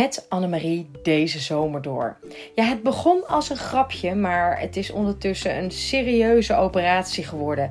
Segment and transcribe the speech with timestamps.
[0.00, 2.16] met Annemarie deze zomer door.
[2.54, 7.70] Ja, het begon als een grapje, maar het is ondertussen een serieuze operatie geworden.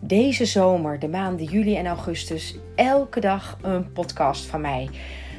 [0.00, 4.88] Deze zomer, de maanden juli en augustus, elke dag een podcast van mij.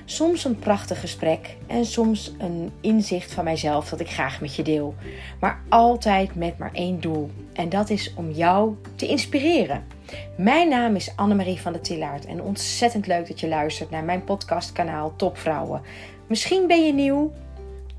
[0.06, 4.64] Soms een prachtig gesprek en soms een inzicht van mijzelf dat ik graag met je
[4.64, 4.96] deel.
[5.40, 7.30] Maar altijd met maar één doel.
[7.54, 9.84] En dat is om jou te inspireren.
[10.38, 14.24] Mijn naam is Annemarie van der Tillaert en ontzettend leuk dat je luistert naar mijn
[14.24, 15.82] podcastkanaal Topvrouwen.
[16.28, 17.32] Misschien ben je nieuw,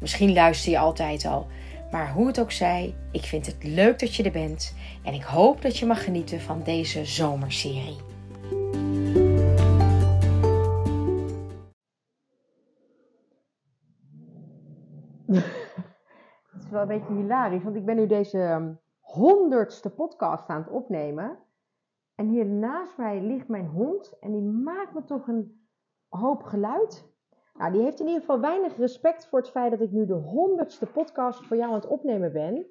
[0.00, 1.46] misschien luister je altijd al.
[1.90, 5.22] Maar hoe het ook zij, ik vind het leuk dat je er bent en ik
[5.22, 7.96] hoop dat je mag genieten van deze zomerserie.
[16.52, 20.60] Het is wel een beetje hilarisch, want ik ben nu deze ehm, honderdste podcast aan
[20.62, 21.38] het opnemen.
[22.14, 25.68] En hier naast mij ligt mijn hond en die maakt me toch een
[26.08, 27.14] hoop geluid.
[27.58, 30.14] Nou, die heeft in ieder geval weinig respect voor het feit dat ik nu de
[30.14, 32.66] honderdste podcast voor jou aan het opnemen ben.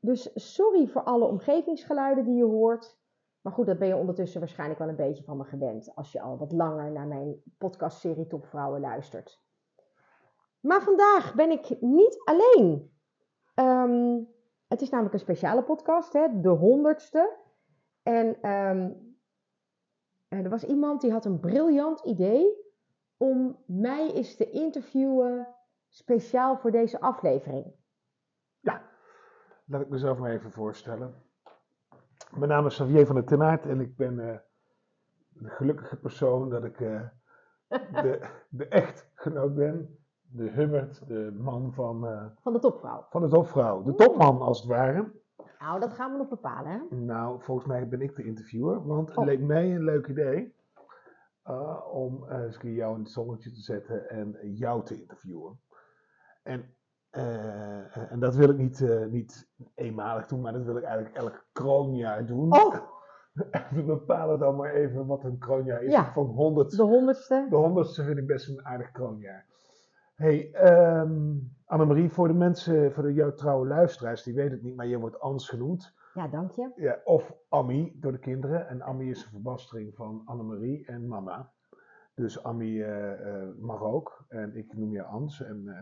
[0.00, 2.98] Dus sorry voor alle omgevingsgeluiden die je hoort.
[3.40, 5.94] Maar goed, dat ben je ondertussen waarschijnlijk wel een beetje van me gewend.
[5.94, 9.40] Als je al wat langer naar mijn podcastserie Topvrouwen luistert.
[10.60, 12.90] Maar vandaag ben ik niet alleen.
[13.54, 14.18] Ehm,
[14.68, 17.36] het is namelijk een speciale podcast, hè, de honderdste.
[18.02, 18.90] En ehm,
[20.44, 22.64] er was iemand die had een briljant idee
[23.16, 25.48] om mij eens te interviewen
[25.88, 27.74] speciaal voor deze aflevering.
[28.60, 28.82] Ja,
[29.64, 31.14] laat ik mezelf maar even voorstellen.
[32.30, 34.36] Mijn naam is Xavier van der Tenaert en ik ben uh,
[35.28, 37.02] de gelukkige persoon dat ik uh,
[38.02, 39.98] de, de echtgenoot ben
[40.28, 42.04] de Hubbard, de man van...
[42.04, 43.06] Uh, van de topvrouw.
[43.10, 43.82] Van de topvrouw.
[43.82, 45.12] De topman, als het ware.
[45.58, 46.96] Nou, dat gaan we nog bepalen, hè?
[46.96, 48.86] Nou, volgens mij ben ik de interviewer.
[48.86, 49.24] Want het oh.
[49.24, 50.54] leek mij een leuk idee
[51.46, 55.60] uh, om uh, eens jou in het zonnetje te zetten en jou te interviewen.
[56.42, 56.74] En,
[57.10, 62.26] en dat wil ik niet, niet eenmalig doen, maar dat wil ik eigenlijk elk kroonjaar
[62.26, 62.52] doen.
[62.52, 62.74] Oh!
[63.74, 65.92] We bepalen dan maar even wat een kroonjaar is.
[65.92, 66.76] Ja, van 100.
[66.76, 67.46] De honderdste.
[67.50, 69.46] De honderdste vind ik best een aardig kroonjaar.
[70.16, 70.50] Hey,
[71.00, 74.86] um, Annemarie, voor de mensen, voor de jouw trouwe luisteraars, die weten het niet, maar
[74.86, 75.94] je wordt Ans genoemd.
[76.14, 76.72] Ja, dank je.
[76.76, 78.68] Ja, of Ammi door de kinderen.
[78.68, 81.52] En Ammi is een verbastering van Annemarie en mama.
[82.14, 84.24] Dus Ammi uh, uh, mag ook.
[84.28, 85.42] En ik noem je Ans.
[85.42, 85.78] En uh,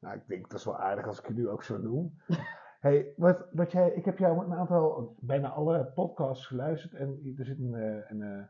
[0.00, 2.18] nou, ik denk dat is wel aardig als ik je nu ook zo noem.
[2.80, 6.94] hey, wat, wat jij, ik heb jou een aantal, bijna alle podcasts geluisterd.
[6.94, 7.74] En er zit een,
[8.08, 8.48] een een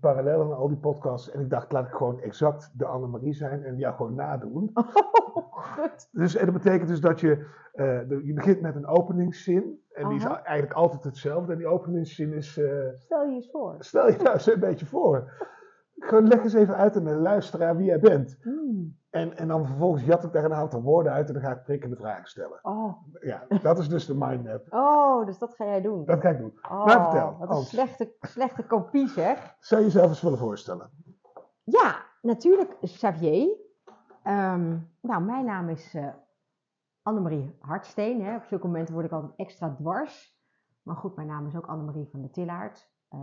[0.00, 1.30] parallel aan al die podcasts.
[1.30, 4.70] En ik dacht, laat ik gewoon exact de Annemarie zijn en jou gewoon nadoen.
[5.34, 6.08] Oh, goed.
[6.12, 7.30] Dus, en dat betekent dus dat je,
[7.74, 9.80] uh, de, je begint met een openingszin.
[9.92, 11.52] En die is eigenlijk altijd hetzelfde.
[11.52, 12.58] En die openingszin is...
[12.58, 13.76] Uh, stel je eens voor.
[13.78, 15.32] Stel je nou eens een beetje voor.
[15.98, 18.38] Gewoon leg eens even uit aan de luisteraar wie jij bent.
[18.42, 18.98] Hmm.
[19.10, 21.62] En, en dan vervolgens jat ik daar een aantal woorden uit en dan ga ik
[21.62, 22.58] prikkende vragen stellen.
[22.62, 22.92] Oh.
[23.20, 24.66] Ja, dat is dus de mindmap.
[24.72, 26.04] Oh, dus dat ga jij doen?
[26.04, 26.58] Dat ga ik doen.
[26.62, 27.36] Oh, maar vertel.
[27.38, 29.56] Wat een slechte, slechte kopie zeg.
[29.58, 30.90] Zou je jezelf eens willen voorstellen?
[31.64, 33.48] Ja, natuurlijk Xavier.
[34.24, 36.08] Um, nou, mijn naam is uh,
[37.02, 38.24] Annemarie Hartsteen.
[38.24, 38.36] Hè.
[38.36, 40.38] Op zulke momenten word ik altijd extra dwars.
[40.82, 42.90] Maar goed, mijn naam is ook Annemarie van der Tillaert.
[43.10, 43.20] Uh,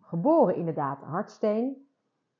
[0.00, 1.83] geboren inderdaad Hartsteen.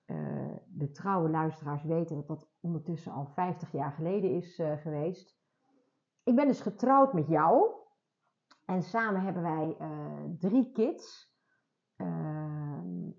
[0.07, 5.37] Uh, de trouwe luisteraars weten dat dat ondertussen al 50 jaar geleden is uh, geweest.
[6.23, 7.73] Ik ben dus getrouwd met jou.
[8.65, 11.33] En samen hebben wij uh, drie kids.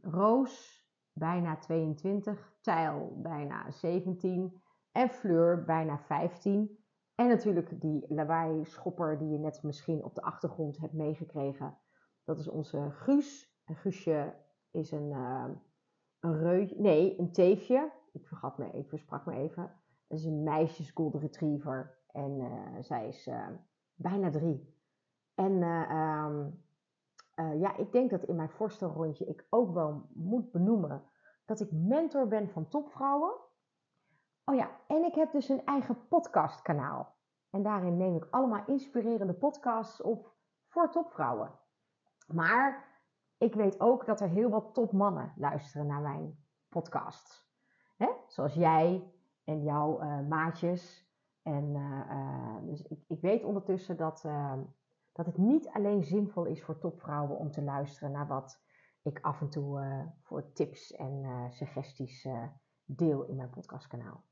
[0.01, 2.53] Roos, bijna 22.
[2.62, 4.62] Tijl, bijna 17.
[4.91, 6.85] En Fleur, bijna 15.
[7.16, 11.78] En natuurlijk die lawaai-schopper die je net misschien op de achtergrond hebt meegekregen.
[12.24, 13.59] Dat is onze Guus.
[13.66, 14.35] En Guusje
[14.72, 15.13] is een
[16.25, 17.91] een reutje, nee, een teefje.
[18.12, 19.72] Ik vergat me, ik versprak me even.
[20.08, 23.47] Dat is een meisjes golden retriever en uh, zij is uh,
[23.96, 24.74] bijna drie.
[25.36, 26.63] En uh, um,
[27.60, 31.04] ja, ik denk dat in mijn voorstelrondje ik ook wel moet benoemen
[31.45, 33.33] dat ik mentor ben van topvrouwen.
[34.45, 37.16] Oh ja, en ik heb dus een eigen podcastkanaal.
[37.50, 40.33] En daarin neem ik allemaal inspirerende podcasts op
[40.68, 41.51] voor topvrouwen.
[42.28, 42.94] Maar
[43.37, 46.37] ik weet ook dat er heel wat topmannen luisteren naar mijn
[46.69, 47.49] podcasts.
[47.97, 48.07] Hè?
[48.27, 49.11] Zoals jij
[49.43, 51.03] en jouw uh, maatjes.
[51.41, 54.21] En uh, dus ik, ik, weet ondertussen dat,
[55.11, 58.63] dat het niet alleen zinvol is voor topvrouwen om te luisteren naar wat
[59.01, 59.81] ik af en toe
[60.21, 62.27] voor tips en suggesties
[62.85, 64.23] deel in mijn podcastkanaal.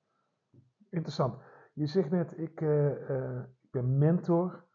[0.90, 1.44] Interessant.
[1.74, 2.62] Je zegt net, ik,
[3.62, 4.66] ik ben mentor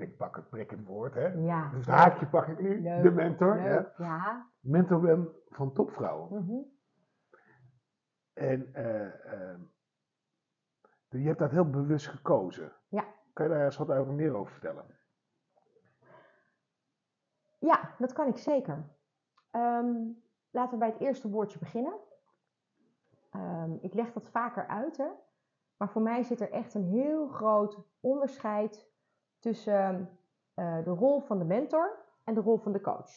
[0.00, 1.26] ik pak het prik het woord, hè?
[1.26, 1.70] Ja.
[1.70, 3.60] Dus het haakje pak ik nu, de mentor.
[3.60, 3.92] Ja.
[3.96, 4.50] ja.
[4.60, 6.44] Mentor ben van topvrouwen.
[6.44, 6.74] Mm
[8.32, 9.60] En eh, ehm,
[11.08, 12.72] je hebt dat heel bewust gekozen.
[12.88, 13.04] Ja.
[13.32, 14.84] Kan je daar eens wat over meer over vertellen?
[17.58, 18.84] Ja, dat kan ik zeker.
[19.50, 19.94] Ehm,
[20.50, 21.98] laten we bij het eerste woordje beginnen.
[23.30, 25.08] Ehm, ik leg dat vaker uit, hè?
[25.76, 28.88] maar voor mij zit er echt een heel groot onderscheid
[29.38, 30.18] tussen
[30.54, 33.10] eh, de rol van de mentor en de rol van de coach.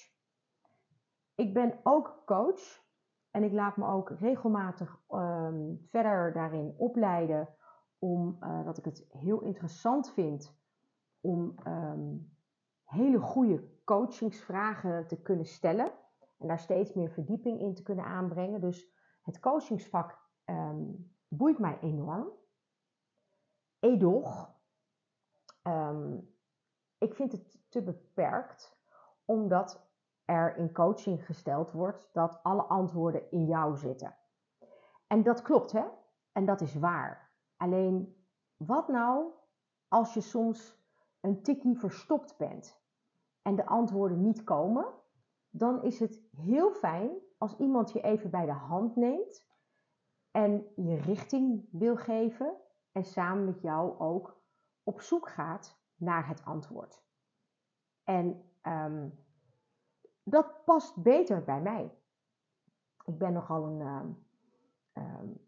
[1.36, 2.84] Ik ben ook coach
[3.32, 7.48] en ik laat me ook regelmatig ehm, verder daarin opleiden,
[8.00, 10.58] omdat ik het heel interessant vind
[11.22, 11.56] om
[12.84, 15.92] hele goede coachingsvragen te kunnen stellen
[16.38, 18.62] en daar steeds meer verdieping in te kunnen aanbrengen.
[18.62, 20.20] Dus het coachingsvak
[21.28, 22.30] boeit mij enorm.
[23.80, 24.59] Edoch,
[25.70, 26.34] um,
[26.98, 28.78] ik vind het te beperkt,
[29.26, 29.88] omdat
[30.26, 34.16] er in coaching gesteld wordt dat alle antwoorden in jou zitten.
[35.08, 35.86] En dat klopt, hè?
[36.32, 37.32] En dat is waar.
[37.58, 38.26] Alleen,
[38.58, 39.32] wat nou
[39.88, 40.78] als je soms
[41.20, 42.80] een tikkie verstopt bent?
[43.50, 44.86] en de antwoorden niet komen,
[45.50, 49.48] dan is het heel fijn als iemand je even bij de hand neemt
[50.32, 52.56] en je richting wil geven
[52.92, 54.39] en samen met jou ook
[54.90, 57.04] op zoek gaat naar het antwoord.
[58.04, 59.20] En um,
[60.24, 61.98] dat past beter bij mij.
[63.06, 64.26] Ik ben nogal een, um,
[64.94, 65.48] um,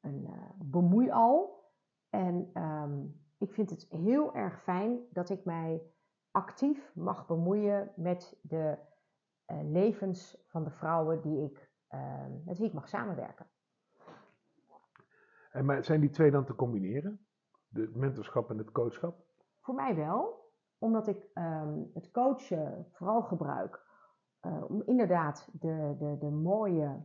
[0.00, 1.64] een uh, bemoeial
[2.10, 2.52] en
[3.38, 5.82] ik vind het heel erg fijn dat ik mij
[6.30, 8.78] actief mag bemoeien met de
[9.46, 11.70] uh, levens van de vrouwen die ik,
[12.44, 13.46] met wie ik mag samenwerken.
[15.50, 17.26] En maar zijn die twee dan te combineren?
[17.72, 19.24] De mentorschap en het coachschap?
[19.60, 23.86] Voor mij wel, omdat ik um, het coachen vooral gebruik
[24.46, 27.02] uh, om inderdaad de, de, de, mooie,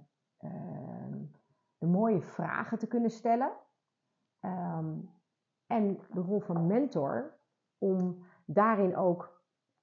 [1.78, 3.52] de mooie vragen te kunnen stellen.
[4.42, 5.10] Um,
[5.68, 7.38] en de rol van mentor
[7.78, 9.42] om daarin ook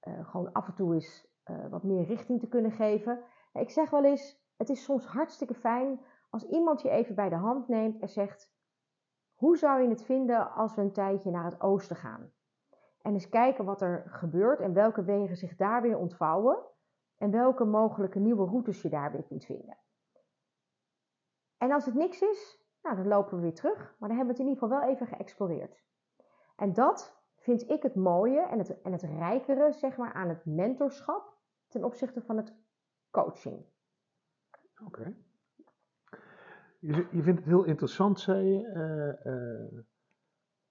[0.08, 3.24] uh, gewoon af en toe eens uh, wat meer richting te kunnen geven.
[3.52, 6.00] Ik zeg wel eens, het is soms hartstikke fijn
[6.30, 8.51] als iemand je even bij de hand neemt en zegt:
[9.42, 12.32] Hoe zou je het vinden als we een tijdje naar het oosten gaan?
[13.00, 16.58] En eens kijken wat er gebeurt en welke wegen zich daar weer ontvouwen
[17.16, 19.78] en welke mogelijke nieuwe routes je daar weer kunt vinden.
[21.58, 24.32] En als het niks is, nou, dan lopen we weer terug, maar dan hebben we
[24.32, 25.82] het in ieder geval wel even geëxploreerd.
[26.56, 30.44] En dat vind ik het mooie en het, en het rijkere zeg maar, aan het
[30.44, 31.36] mentorschap
[31.68, 32.54] ten opzichte van het
[33.10, 33.64] coaching.
[34.86, 35.16] Oké.
[36.82, 38.60] Je, je vindt het heel interessant, zei je,
[39.24, 39.84] uh, uh,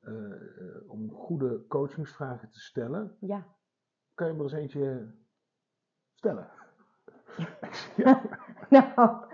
[0.01, 3.17] uh, om goede coachingsvragen te stellen.
[3.19, 3.45] Ja.
[4.13, 5.13] Kan je me eens eentje
[6.13, 6.47] stellen?
[8.69, 8.93] ja.
[8.95, 9.25] nou,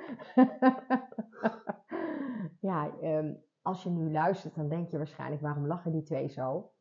[2.60, 6.72] ja, um, als je nu luistert, dan denk je waarschijnlijk, waarom lachen die twee zo?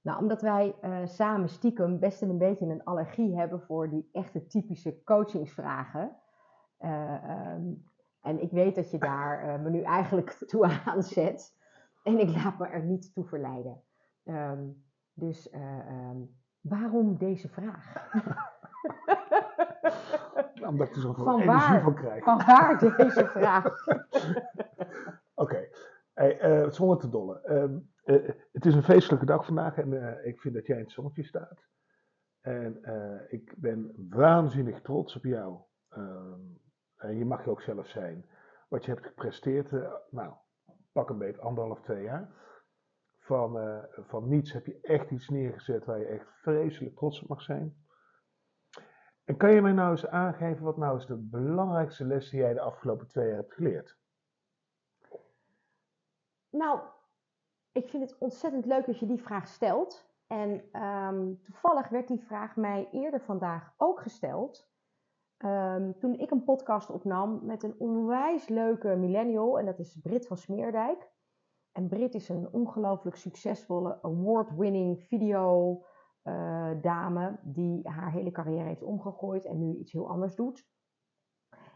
[0.00, 4.46] Nou, omdat wij uh, samen stiekem best een beetje een allergie hebben voor die echte
[4.46, 6.16] typische coachingsvragen.
[6.80, 7.84] Uh, um,
[8.26, 11.54] en ik weet dat je daar uh, me nu eigenlijk toe aanzet.
[12.02, 13.82] En ik laat me er niet toe verleiden.
[14.24, 17.92] Um, dus um, waarom deze vraag?
[20.68, 22.24] Omdat ik er zoveel van energie waar, van krijg.
[22.24, 23.64] Van waar deze vraag?
[25.34, 25.70] Oké, okay.
[26.14, 27.40] hey, zonder te dollen.
[28.04, 30.92] Uh, het is een feestelijke dag vandaag en uh, ik vind dat jij in het
[30.92, 31.66] zonnetje staat.
[32.40, 35.58] En uh, ik ben waanzinnig trots op jou.
[35.88, 36.40] Ehm,
[37.10, 38.26] je mag je ook zelf zijn.
[38.68, 39.70] Wat je hebt gepresteerd,
[40.10, 40.32] nou,
[40.92, 42.30] pak een beetje anderhalf, twee jaar.
[43.18, 47.42] Van, van niets heb je echt iets neergezet waar je echt vreselijk trots op mag
[47.42, 47.86] zijn.
[49.26, 52.52] En kan je mij nou eens aangeven wat nou is de belangrijkste les die jij
[52.52, 53.98] de afgelopen twee jaar hebt geleerd?
[56.50, 56.80] Nou,
[57.72, 60.08] ik vind het ontzettend leuk dat je die vraag stelt.
[60.26, 64.68] En um, toevallig werd die vraag mij eerder vandaag ook gesteld.
[65.44, 69.58] Um, toen ik een podcast opnam met een onwijs leuke millennial.
[69.58, 71.10] En dat is Brit van Smeerdijk.
[71.72, 75.84] En Brit is een ongelooflijk succesvolle award-winning video
[76.22, 77.38] uh, dame.
[77.42, 80.68] Die haar hele carrière heeft omgegooid en nu iets heel anders doet.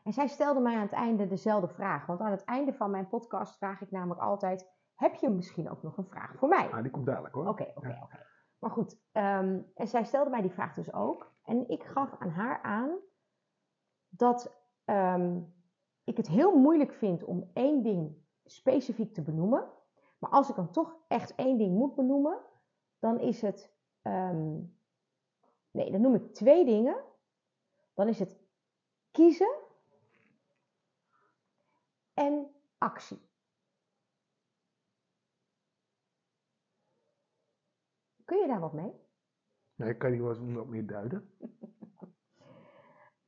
[0.03, 2.07] En zij stelde mij aan het einde dezelfde vraag.
[2.07, 5.83] Want aan het einde van mijn podcast vraag ik namelijk altijd heb je misschien ook
[5.83, 6.71] nog een vraag voor mij?
[6.71, 7.47] Ah, die komt dadelijk hoor.
[7.49, 8.27] Oké, oké, oké.
[8.59, 11.33] Maar goed, um, en zij stelde mij die vraag dus ook.
[11.43, 12.99] En ik gaf aan haar aan
[14.21, 15.55] dat um,
[16.05, 19.69] ik het heel moeilijk vind om één ding specifiek te benoemen.
[20.19, 22.39] Maar als ik dan toch echt één ding moet benoemen,
[22.99, 23.73] dan is het.
[24.03, 24.77] Um,
[25.71, 27.05] nee, dan noem ik twee dingen.
[27.95, 28.39] Dan is het
[29.11, 29.55] kiezen
[32.15, 33.29] en actie.
[38.25, 38.93] Kun je daar wat mee?
[39.75, 41.31] Nee, kan je die eens wat meer duiden?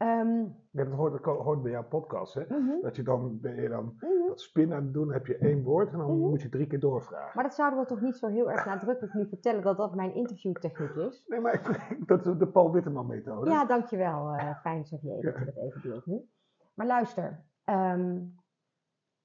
[0.02, 2.42] Ehm, Ja, dat hoort, dat hoort bij jouw podcast, hè?
[2.48, 4.26] mhm, Dat je dan, ben je dan mhm.
[4.28, 6.28] dat spin aan het doen, heb je één woord en dan Mhm.
[6.28, 7.30] moet je drie keer doorvragen.
[7.34, 10.14] Maar dat zouden we toch niet zo heel erg nadrukkelijk nu vertellen dat dat mijn
[10.14, 11.24] interviewtechniek is?
[11.26, 11.62] Nee, maar ik,
[12.06, 13.50] dat is de Paul Witteman methode.
[13.50, 14.34] Ja, dankjewel.
[14.34, 16.28] eh fijn Xavier dat je dat even deelt nu.
[16.74, 18.18] Maar luister, ehm,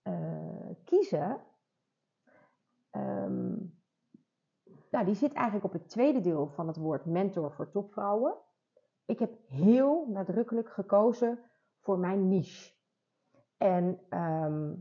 [0.01, 1.37] eh, kiezen,
[4.91, 8.33] nou, die zit eigenlijk op het tweede deel van het woord mentor voor topvrouwen.
[9.07, 11.39] Ik heb heel nadrukkelijk gekozen
[11.79, 12.73] voor mijn niche.
[13.57, 14.73] En ehm,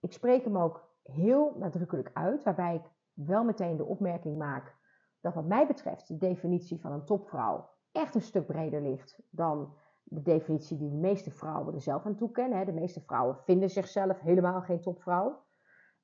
[0.00, 4.76] ik spreek hem ook heel nadrukkelijk uit, waarbij ik wel meteen de opmerking maak
[5.20, 9.74] dat wat mij betreft de definitie van een topvrouw echt een stuk breder ligt dan
[10.02, 12.66] de definitie die de meeste vrouwen er zelf aan toekennen.
[12.66, 15.44] De meeste vrouwen vinden zichzelf helemaal geen topvrouw.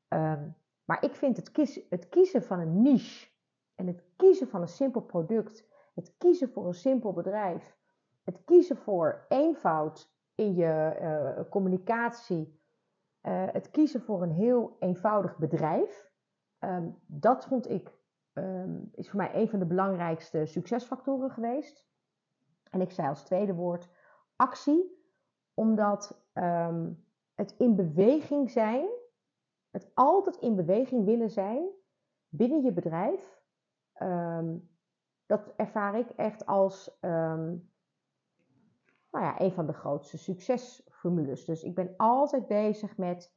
[0.09, 0.49] Ehm,
[0.85, 3.29] maar ik vind het het kiezen van een niche
[3.75, 5.68] en het kiezen van een simpel product,
[5.99, 7.77] het kiezen voor een simpel bedrijf,
[8.25, 12.61] het kiezen voor eenvoud in je eh, communicatie,
[13.21, 16.11] eh, het kiezen voor een heel eenvoudig bedrijf,
[16.59, 17.97] ehm, dat vond ik
[18.33, 21.87] ehm, is voor mij een van de belangrijkste succesfactoren geweest.
[22.71, 23.89] En ik zei als tweede woord
[24.37, 25.03] actie,
[25.55, 26.93] omdat ehm,
[27.35, 28.89] het in beweging zijn,
[29.71, 31.69] het altijd in beweging willen zijn
[32.29, 33.43] binnen je bedrijf,
[35.29, 37.57] dat ervaar ik echt als ehm,
[39.11, 41.45] nou ja, een van de grootste succesformules.
[41.45, 43.35] Dus ik ben altijd bezig met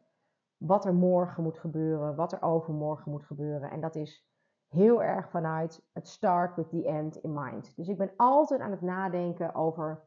[0.58, 3.72] wat er morgen moet gebeuren, wat er overmorgen moet gebeuren.
[3.72, 4.28] En dat is
[4.68, 7.76] heel erg vanuit het start with the end in mind.
[7.76, 10.04] Dus ik ben altijd aan het nadenken over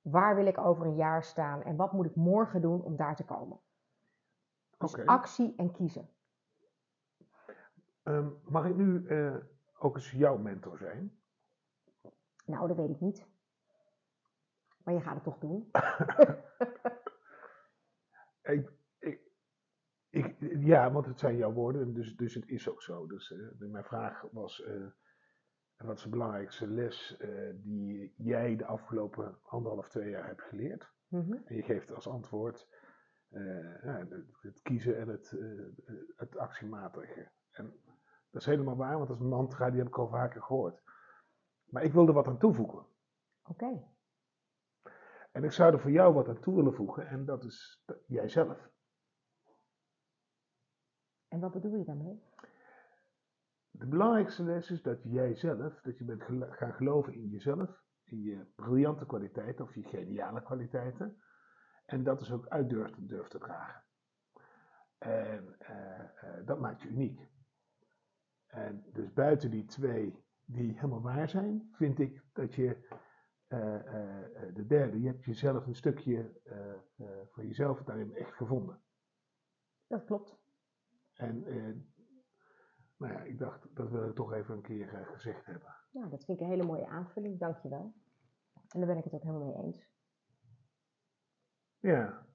[0.00, 3.16] waar wil ik over een jaar staan en wat moet ik morgen doen om daar
[3.16, 3.60] te komen.
[4.78, 6.08] Dus actie en kiezen.
[8.02, 9.36] Ehm, mag ik nu eh,
[9.82, 11.20] ook eens jouw mentor zijn?
[12.44, 13.26] Nou, dat weet ik niet.
[14.84, 15.70] Maar je gaat het toch doen.
[18.42, 19.20] Ik, ik,
[20.10, 23.06] ik, ja, want het zijn jouw woorden, dus, dus het is ook zo.
[23.06, 24.86] Dus eh, mijn vraag was, eh,
[25.76, 30.92] wat is de belangrijkste les eh, die jij de afgelopen anderhalf, twee jaar hebt geleerd?
[31.08, 31.32] Mhm.
[31.44, 32.68] En je geeft als antwoord
[33.28, 35.36] eh, ja, het, het kiezen en het,
[36.16, 37.30] het actiematige.
[37.50, 37.72] En
[38.32, 40.82] dat is helemaal waar, want dat is een mantra, die heb ik al vaker gehoord.
[41.64, 42.86] Maar ik wilde wat aan toevoegen.
[43.42, 43.90] Oké.
[45.32, 48.70] En ik zou er voor jou wat aan toe willen voegen, en dat is jijzelf.
[51.28, 52.22] En wat bedoel je daarmee?
[53.70, 58.22] De belangrijkste les is dat jij zelf, dat je bent gaan geloven in jezelf, in
[58.22, 61.22] je briljante kwaliteiten of je geniale kwaliteiten.
[61.84, 63.82] En dat is ook uit durft, durft te dragen.
[64.98, 67.31] En eh, eh, dat maakt je uniek.
[68.52, 72.88] En dus buiten die twee die helemaal waar zijn, vind ik dat je
[73.46, 76.40] eh, eh, eh, de derde, je hebt jezelf een stukje
[77.30, 78.82] van jezelf daarin echt gevonden.
[79.86, 80.36] Dat klopt.
[81.14, 81.40] En
[82.96, 85.76] nou ja, ik dacht, dat wil ik toch even een keer gezegd hebben.
[85.90, 87.38] Nou, dat vind ik een hele mooie aanvulling.
[87.38, 87.94] Dankjewel.
[88.68, 89.86] En daar ben ik het ook helemaal mee eens.
[91.78, 92.26] Ja.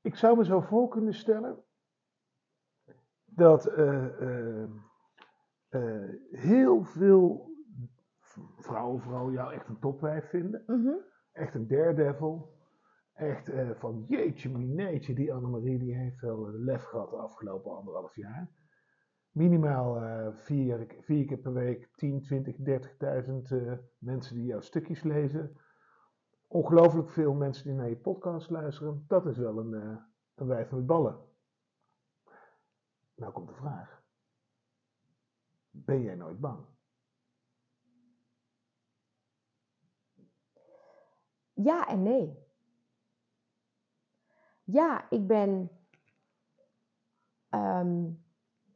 [0.00, 1.64] Ik zou me zo voor kunnen stellen
[3.34, 4.68] dat eh, eh,
[5.68, 7.50] eh, heel veel
[8.58, 10.62] vrouwen vooral jou echt een topwijf vinden.
[10.66, 10.94] Mhm.
[11.32, 12.58] Echt een daredevil.
[13.14, 18.16] Echt van jeetje mineetje, die Annemarie die heeft wel een lef gehad de afgelopen anderhalf
[18.16, 18.50] jaar.
[19.30, 25.56] Minimaal vier, vier keer per week 10, 20, 30.000 eh, mensen die jouw stukjes lezen.
[26.46, 29.04] Ongelooflijk veel mensen die naar je podcast luisteren.
[29.08, 30.00] Dat is wel een,
[30.34, 31.29] een wijf met ballen.
[33.20, 34.02] Nou komt de vraag.
[35.70, 36.64] Ben jij nooit bang?
[41.52, 42.38] Ja en nee.
[44.64, 45.70] Ja, ik ben
[47.48, 48.10] ehm,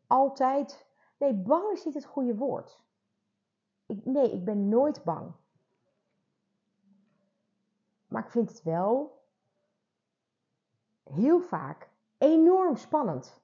[0.06, 0.86] altijd.
[1.18, 2.82] Nee, bang is niet het goede woord.
[3.86, 5.32] Nee, ik ben nooit bang.
[8.06, 9.22] Maar ik vind het wel
[11.02, 13.43] heel vaak enorm spannend.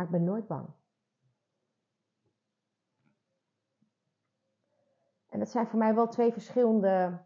[0.00, 0.68] Maar ik ben nooit bang.
[5.28, 7.20] En dat zijn voor mij wel twee verschillende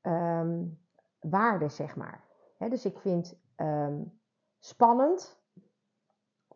[0.00, 0.64] ehm,
[1.20, 2.24] waarden, zeg maar.
[2.58, 4.02] Dus ik vind ehm,
[4.58, 5.40] spannend,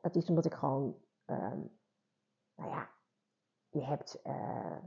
[0.01, 1.61] dat is omdat ik gewoon, ehm,
[2.55, 2.89] nou ja,
[3.71, 4.79] je hebt, eh,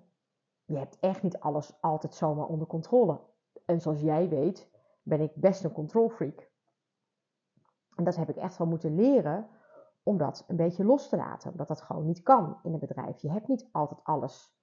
[0.66, 3.20] je hebt echt niet alles altijd zomaar onder controle.
[3.66, 4.70] En zoals jij weet,
[5.04, 6.52] ben ik best een controlfreak.
[7.96, 9.50] En dat heb ik echt wel moeten leren
[10.04, 11.52] om dat een beetje los te laten.
[11.52, 13.22] Omdat dat gewoon niet kan in een bedrijf.
[13.22, 14.56] Je hebt niet altijd alles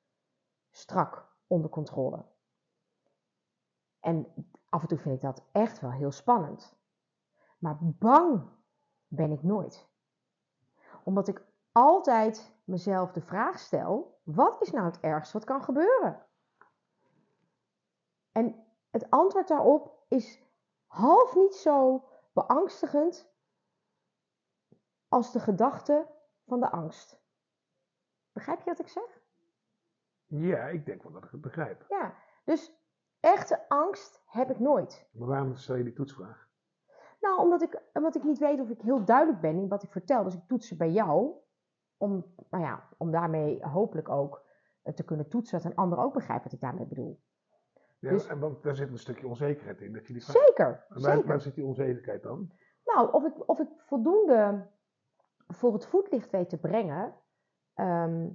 [0.70, 2.24] strak onder controle.
[4.00, 4.26] En
[4.68, 6.78] af en toe vind ik dat echt wel heel spannend.
[7.58, 8.48] Maar bang
[9.08, 9.88] ben ik nooit.
[11.04, 16.26] Omdat ik altijd mezelf de vraag stel: wat is nou het ergste wat kan gebeuren?
[18.32, 20.42] En het antwoord daarop is
[20.86, 23.32] half niet zo beangstigend
[25.10, 26.06] als de gedachte
[26.46, 27.20] van de angst.
[28.32, 29.20] Begrijp je wat ik zeg?
[30.26, 31.84] Ja, ik denk wel dat ik het begrijp.
[31.88, 32.14] Ja,
[32.44, 32.72] dus
[33.20, 35.08] echte angst heb ik nooit.
[35.12, 36.48] Maar waarom stel je die toetsvraag?
[37.20, 39.90] Nou, omdat ik, omdat ik niet weet of ik heel duidelijk ben in wat ik
[39.90, 40.24] vertel.
[40.24, 41.32] Dus ik toets ze bij jou.
[41.96, 44.44] Om, nou ja, om daarmee hopelijk ook
[44.94, 47.20] te kunnen toetsen dat een ander ook begrijpt wat ik daarmee bedoel.
[47.98, 49.92] Ja, Dus- en want daar zit een stukje onzekerheid in.
[49.92, 50.36] Dat je die vraag...
[50.46, 51.28] Zeker, En waar, zeker.
[51.28, 52.52] waar zit die onzekerheid dan?
[52.84, 54.68] Nou, of ik, of ik voldoende
[55.50, 57.14] voor het voetlicht weet te brengen.
[57.74, 58.28] ehm,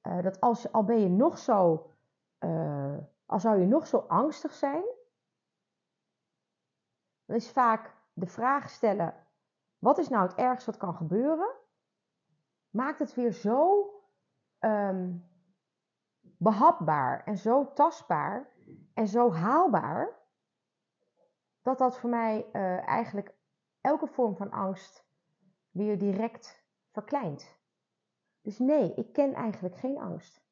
[0.00, 1.90] eh, dat als je, al ben je nog zo,
[2.38, 4.84] eh, al zou je nog zo angstig zijn,
[7.24, 9.14] dan is vaak de vraag stellen:
[9.78, 11.54] wat is nou het ergste wat kan gebeuren?
[12.70, 13.90] Maakt het weer zo
[14.58, 15.12] ehm,
[16.20, 18.52] behapbaar en zo tastbaar
[18.94, 20.18] en zo haalbaar
[21.62, 23.34] dat dat voor mij eh, eigenlijk
[23.80, 25.05] elke vorm van angst
[25.76, 27.58] weer direct verkleint.
[28.40, 30.44] Dus nee, ik ken eigenlijk geen angst.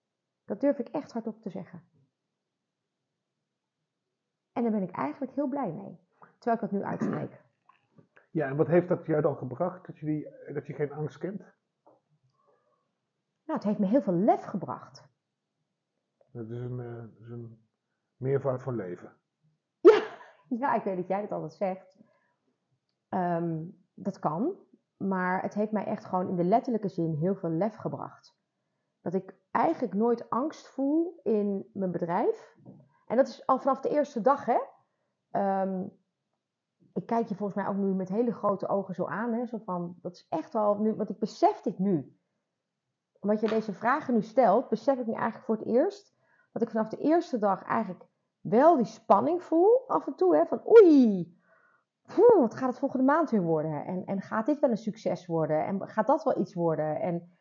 [0.45, 1.83] Dat durf ik echt hardop te zeggen.
[4.53, 7.43] En daar ben ik eigenlijk heel blij mee, terwijl ik dat nu uitspreek.
[8.31, 11.19] Ja, en wat heeft dat jou dan gebracht dat je, die, dat je geen angst
[11.19, 11.39] kent?
[13.45, 15.09] Nou, het heeft me heel veel lef gebracht.
[16.31, 17.67] Dat is een, dat is een
[18.17, 19.17] meervoud van leven.
[19.81, 20.03] Ja,
[20.61, 21.99] ja, ik weet dat jij dat altijd zegt.
[23.09, 24.57] Ehm, dat kan.
[24.97, 28.37] Maar het heeft mij echt gewoon in de letterlijke zin heel veel lef gebracht.
[29.01, 32.57] Dat ik eigenlijk nooit angst voel in mijn bedrijf.
[33.07, 34.59] En dat is al vanaf de eerste dag, hè.
[35.31, 35.85] Ehm,
[36.93, 39.33] ik kijk je volgens mij ook nu met hele grote ogen zo aan.
[39.33, 39.47] Hè?
[39.47, 42.19] Zo van, dat is echt wel, nu, want ik besef dit nu.
[43.21, 46.15] Omdat je deze vragen nu stelt, besef ik nu eigenlijk voor het eerst.
[46.53, 48.05] Dat ik vanaf de eerste dag eigenlijk
[48.41, 50.37] wel die spanning voel af en toe.
[50.37, 51.34] Hè, van oei,
[52.07, 53.85] poeh, wat gaat het volgende maand weer worden?
[53.85, 55.65] En, en gaat dit wel een succes worden?
[55.67, 57.01] En gaat dat wel iets worden?
[57.01, 57.37] En,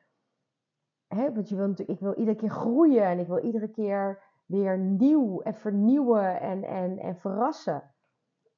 [1.08, 4.23] hè, want je wil natuurlijk, ik wil iedere keer groeien en ik wil iedere keer
[4.45, 7.93] weer nieuw en vernieuwen en, en, en verrassen.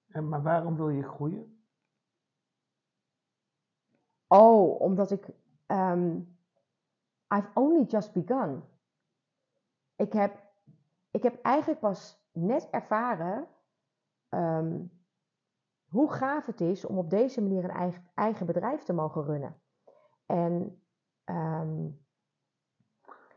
[0.08, 1.64] En, maar waarom wil je groeien?
[4.28, 5.30] Oh, omdat ik.
[5.66, 6.20] ehm,
[7.36, 8.64] I've only just begun.
[9.96, 10.44] Ik heb,
[11.12, 13.48] ik heb eigenlijk pas net ervaren
[14.30, 14.84] ehm,
[15.96, 19.62] hoe gaaf het is om op deze manier een eigen, eigen bedrijf te mogen runnen.
[20.26, 20.82] En
[21.24, 21.86] ehm,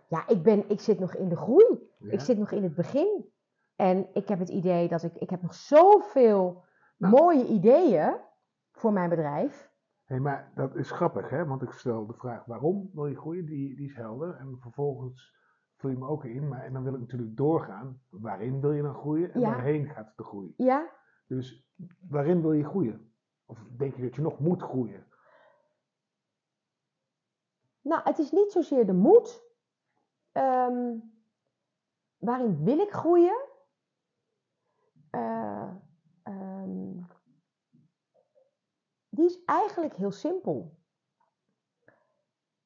[0.09, 1.91] ja, ik, ben, ik zit nog in de groei.
[1.99, 2.11] Ja?
[2.13, 3.33] Ik zit nog in het begin.
[3.77, 6.65] En ik heb het idee dat ik, ik heb nog zoveel
[6.97, 7.15] Nou.
[7.15, 8.17] mooie ideeën
[8.73, 9.71] voor mijn bedrijf.
[10.05, 11.47] Hé, maar dat is grappig, hè?
[11.47, 14.37] Want ik stel de vraag waarom wil je groeien, die, die is helder.
[14.37, 15.35] En vervolgens
[15.77, 18.01] vul je me ook in, maar en dan wil ik natuurlijk doorgaan.
[18.11, 19.49] Waarin wil je dan groeien en Ja.
[19.51, 20.55] waarheen gaat de groei?
[20.57, 20.91] Ja,
[21.29, 21.69] Dus
[22.09, 23.13] waarin wil je groeien?
[23.47, 25.07] Of denk je dat je nog moet groeien?
[27.81, 29.43] Nou, het is niet zozeer de moed.
[30.33, 30.97] Ehm,
[32.19, 33.47] waarin wil ik groeien?
[35.11, 35.75] Eh,
[36.23, 37.03] ehm,
[39.09, 40.77] die is eigenlijk heel simpel.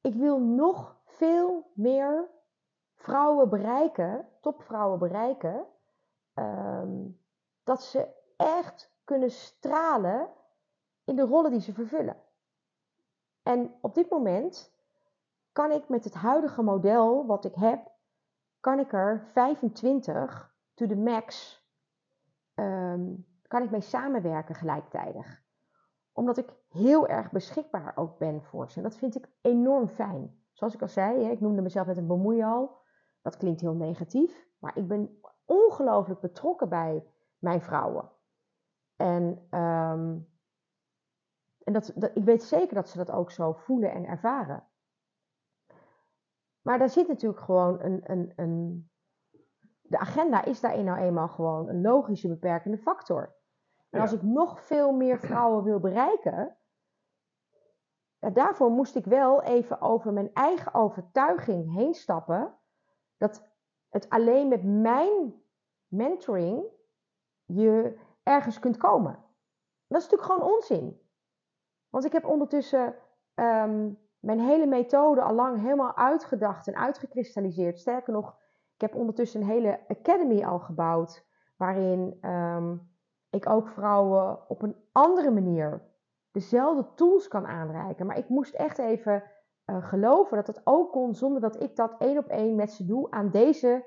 [0.00, 2.30] Ik wil nog veel meer
[2.94, 5.66] vrouwen bereiken, topvrouwen bereiken,
[6.34, 7.08] ehm,
[7.64, 10.28] dat ze echt kunnen stralen
[11.04, 12.16] in de rollen die ze vervullen.
[13.42, 14.72] En op dit moment
[15.52, 17.90] kan ik met het huidige model wat ik heb,
[18.60, 21.60] kan ik er 25 to the max,
[22.54, 23.14] ehm,
[23.46, 25.42] kan ik mee samenwerken gelijktijdig.
[26.12, 28.76] Omdat ik heel erg beschikbaar ook ben voor ze.
[28.76, 30.40] En dat vind ik enorm fijn.
[30.52, 32.80] Zoals ik al zei, ik noemde mezelf net een bemoeial.
[33.22, 37.06] Dat klinkt heel negatief, maar ik ben ongelooflijk betrokken bij
[37.38, 38.10] mijn vrouwen.
[39.02, 40.18] En, ehm,
[41.64, 44.68] en dat, dat, ik weet zeker dat ze dat ook zo voelen en ervaren.
[46.60, 48.90] Maar daar zit natuurlijk gewoon een, een, een.
[49.82, 53.36] De agenda is daarin nou eenmaal gewoon een logische beperkende factor.
[53.90, 54.16] En als Ja.
[54.16, 56.56] ik nog veel meer vrouwen wil bereiken.
[58.18, 62.58] daarvoor moest ik wel even over mijn eigen overtuiging heen stappen.
[63.16, 63.50] Dat
[63.88, 65.42] het alleen met mijn
[65.86, 66.64] mentoring
[67.44, 69.12] je ergens kunt komen.
[69.88, 71.00] Dat is natuurlijk gewoon onzin.
[71.88, 72.94] Want ik heb ondertussen
[73.34, 77.78] ehm, mijn hele methode al lang helemaal uitgedacht en uitgekristalliseerd.
[77.78, 78.36] Sterker nog,
[78.74, 81.26] ik heb ondertussen een hele academy al gebouwd.
[81.56, 82.76] Waarin ehm,
[83.30, 85.90] ik ook vrouwen op een andere manier
[86.30, 88.06] dezelfde tools kan aanreiken.
[88.06, 89.22] Maar ik moest echt even
[89.66, 92.86] uh, geloven dat het ook kon zonder dat ik dat één op één met ze
[92.86, 93.84] doe aan deze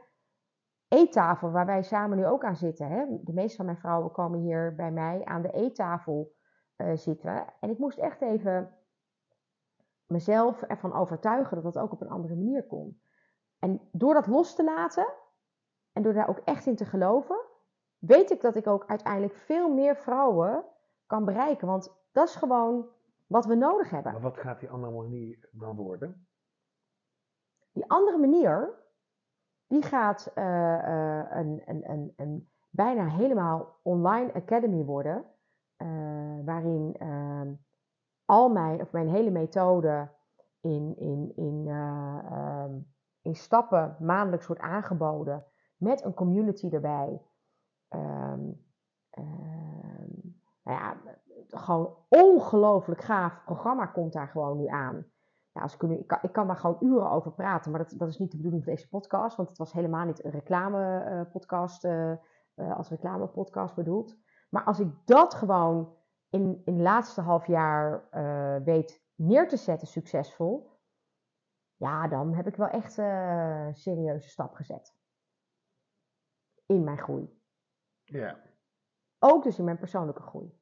[0.96, 2.88] eettafel waar wij samen nu ook aan zitten.
[2.88, 3.06] Hè?
[3.24, 6.34] De meeste van mijn vrouwen komen hier bij mij aan de eettafel
[6.78, 7.46] uh, zitten.
[7.60, 8.74] En ik moest echt even
[10.08, 13.02] mezelf ervan overtuigen dat dat ook op een andere manier kon.
[13.60, 15.14] En door dat los te laten
[15.92, 17.38] en door daar ook echt in te geloven,
[17.98, 20.66] weet ik dat ik ook uiteindelijk veel meer vrouwen
[21.06, 21.68] kan bereiken.
[21.68, 22.90] Want dat is gewoon
[23.28, 24.12] wat we nodig hebben.
[24.12, 26.28] Maar wat gaat die andere manier dan worden?
[27.72, 28.74] Die andere manier,
[29.67, 35.25] die gaat uh, uh, een, een, een, een, bijna helemaal online academy worden.
[35.78, 37.54] Uh, waarin ehm,
[38.25, 40.10] al mijn, of mijn hele methode
[40.62, 42.73] in, in, in, ehm,
[43.21, 45.45] in stappen maandelijks wordt aangeboden.
[45.78, 47.21] Met een community erbij.
[47.89, 48.63] Um,
[50.63, 50.97] nou ja,
[51.49, 55.06] gewoon ongelooflijk gaaf programma komt daar gewoon nu aan.
[55.56, 57.94] Ja, als ik, nu, ik, kan, ik kan daar gewoon uren over praten, maar dat,
[57.98, 61.86] dat is niet de bedoeling van deze podcast, want het was helemaal niet een reclame-podcast,
[61.86, 62.12] uh,
[62.56, 64.18] uh, als reclame-podcast bedoeld.
[64.50, 65.98] Maar als ik dat gewoon
[66.30, 70.80] in, in het laatste half jaar uh, weet neer te zetten, succesvol,
[71.76, 74.96] ja, dan heb ik wel echt een serieuze stap gezet.
[76.65, 77.41] In mijn groei.
[78.04, 78.39] Ja.
[79.20, 80.60] Ook dus in mijn persoonlijke groei.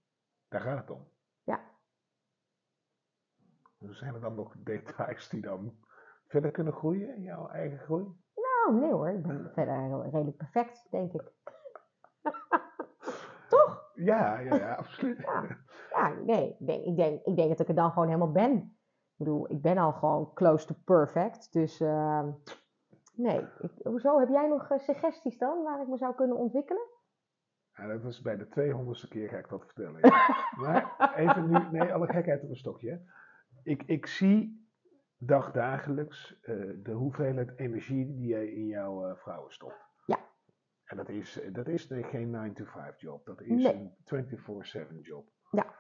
[0.48, 1.13] Daar gaat het om.
[4.04, 5.76] Zijn er dan nog details die dan
[6.28, 8.04] verder kunnen groeien in jouw eigen groei?
[8.36, 9.10] Nou, nee hoor.
[9.10, 11.32] Ik ben verder redelijk perfect, denk ik.
[13.50, 13.92] Toch?
[13.94, 15.18] Ja, ja, ja, absoluut.
[15.18, 15.58] Ja,
[15.90, 16.56] ja nee.
[16.60, 18.52] Ik denk, ik, denk, ik denk dat ik er dan gewoon helemaal ben.
[18.52, 21.54] Ik bedoel, ik ben al gewoon close to perfect.
[21.54, 22.28] Dus uh,
[23.16, 23.48] nee.
[23.60, 24.20] Ik, hoezo?
[24.20, 26.88] Heb jij nog suggesties dan waar ik me zou kunnen ontwikkelen?
[27.74, 30.00] Ja, dat was bij de 200ste keer ga ik dat vertellen.
[30.02, 30.28] Ja.
[30.62, 33.02] maar even nu, nee, alle gekheid op een stokje.
[33.64, 34.68] Ik, ik zie
[35.18, 39.86] dagdagelijks uh, de hoeveelheid energie die jij in jouw uh, vrouwen stopt.
[40.06, 40.20] Ja.
[40.86, 43.94] En dat is, dat is geen 9-to-5 job, dat is nee.
[44.06, 45.30] een 24-7 job.
[45.52, 45.76] Ja.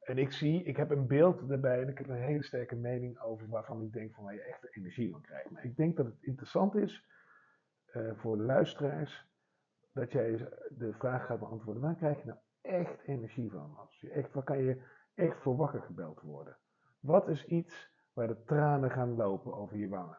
[0.00, 3.20] En ik zie, ik heb een beeld daarbij en ik heb een hele sterke mening
[3.20, 5.50] over waarvan ik denk van waar je echt energie van krijgt.
[5.50, 7.06] Maar ik denk dat het interessant is
[7.94, 9.26] uh, voor luisteraars
[9.92, 13.76] dat jij de vraag gaat beantwoorden: waar krijg je nou echt energie van?
[13.76, 14.82] Als je echt, waar kan je
[15.14, 16.56] echt voor wakker gebeld worden?
[17.00, 20.18] Wat is iets waar de tranen gaan lopen over je wangen?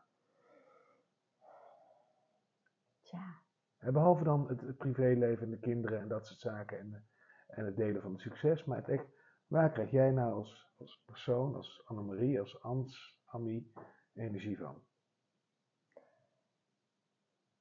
[3.02, 3.42] Ja.
[3.78, 7.10] En behalve dan het, het, privéleven en de kinderen en dat soort zaken en,
[7.48, 9.06] en het delen van het succes, maar het echt,
[9.48, 13.72] waar krijg jij nou als, als persoon, als Annemarie, als Ans, Ami,
[14.14, 14.84] energie van?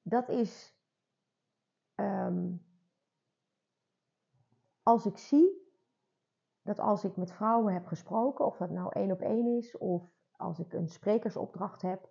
[0.02, 0.78] Dat is
[1.94, 2.66] um,
[4.82, 5.67] als ik zie
[6.68, 10.10] dat als ik met vrouwen heb gesproken, of dat nou één op één is, of
[10.30, 12.08] als ik een sprekersopdracht heb,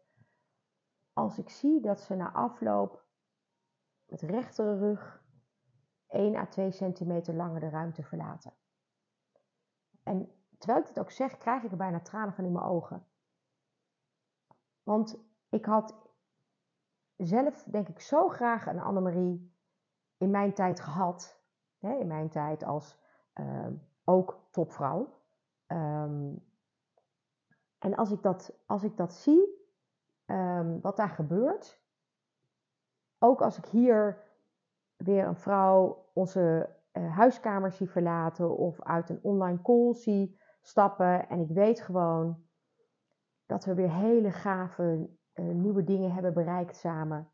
[1.13, 3.05] als ik zie dat ze na afloop
[4.05, 5.23] met rechtere rug
[6.07, 8.53] 1 à 2 centimeter langer de ruimte verlaten.
[10.03, 13.07] En terwijl ik dit ook zeg, krijg ik er bijna tranen van in mijn ogen.
[14.83, 15.95] Want ik had
[17.15, 19.55] zelf, denk ik, zo graag een Annemarie
[20.17, 21.41] in mijn tijd gehad.
[21.79, 22.97] In mijn tijd als
[23.33, 23.67] uh,
[24.03, 25.21] ook topvrouw.
[25.67, 26.45] Um,
[27.77, 29.71] en als ik dat, als ik dat zie,
[30.25, 31.81] um, wat daar gebeurt.
[33.19, 34.23] Ook als ik hier
[34.95, 41.29] weer een vrouw onze uh, huiskamer zie verlaten of uit een online call zie stappen.
[41.29, 42.45] En ik weet gewoon
[43.45, 47.31] dat we weer hele gave uh, nieuwe dingen hebben bereikt samen.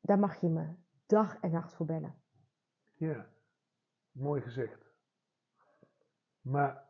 [0.00, 0.74] Daar mag je me
[1.06, 2.22] dag en nacht voor bellen.
[2.94, 3.26] Ja,
[4.10, 4.85] mooi gezegd.
[6.46, 6.88] Maar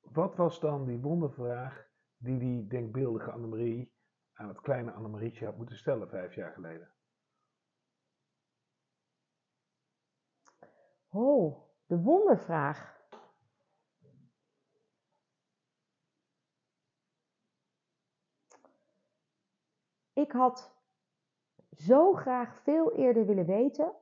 [0.00, 3.92] wat was dan die wondervraag die die denkbeeldige Annemarie
[4.32, 6.92] aan het kleine Annemarietje had moeten stellen vijf jaar geleden?
[11.08, 12.98] Oh, de wondervraag.
[20.12, 20.76] Ik had
[21.70, 23.94] zo graag veel eerder willen weten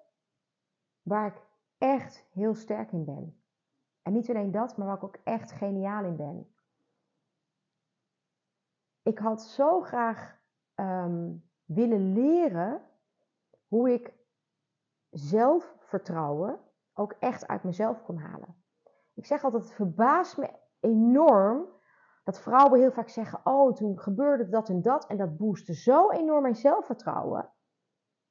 [1.03, 1.43] waar ik
[1.79, 3.38] echt heel sterk in ben.
[4.09, 6.55] En niet alleen dat, maar waar ik ook echt geniaal in ben.
[9.03, 10.39] Ik had zo graag
[10.75, 12.83] um, willen leren
[13.67, 14.13] hoe ik
[15.11, 16.61] zelfvertrouwen
[16.95, 18.65] ook echt uit mezelf kon halen.
[19.15, 21.67] Ik zeg altijd, het verbaast me enorm
[22.25, 26.11] dat vrouwen heel vaak zeggen: Oh, toen gebeurde dat en dat en dat boostte zo
[26.11, 27.53] enorm mijn zelfvertrouwen.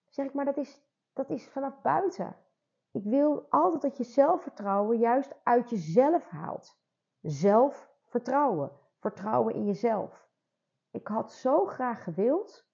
[0.10, 0.82] zeg ik, maar dat is,
[1.14, 2.36] dat is vanaf buiten.
[2.92, 6.80] Ik wil altijd dat je zelfvertrouwen juist uit jezelf haalt.
[7.22, 8.72] Zelfvertrouwen.
[9.00, 10.30] Vertrouwen in jezelf.
[10.92, 12.68] Ik had zo graag gewild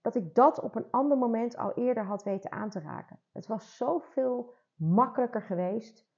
[0.00, 3.20] dat ik dat op een ander moment al eerder had weten aan te raken.
[3.32, 6.08] Het was zoveel makkelijker geweest